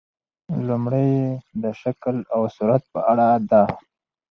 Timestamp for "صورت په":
2.55-2.99